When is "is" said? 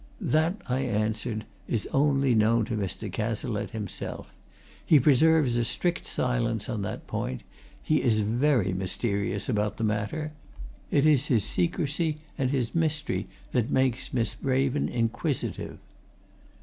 1.67-1.87, 8.01-8.21, 11.05-11.27